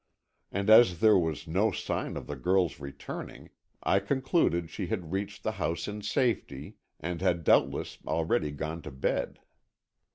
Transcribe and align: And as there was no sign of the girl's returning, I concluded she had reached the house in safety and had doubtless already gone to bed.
And 0.51 0.67
as 0.71 0.99
there 0.99 1.15
was 1.15 1.47
no 1.47 1.69
sign 1.71 2.17
of 2.17 2.25
the 2.25 2.35
girl's 2.35 2.79
returning, 2.79 3.51
I 3.83 3.99
concluded 3.99 4.71
she 4.71 4.87
had 4.87 5.11
reached 5.11 5.43
the 5.43 5.51
house 5.61 5.87
in 5.87 6.01
safety 6.01 6.77
and 6.99 7.21
had 7.21 7.43
doubtless 7.43 7.99
already 8.07 8.49
gone 8.49 8.81
to 8.81 8.89
bed. 8.91 9.37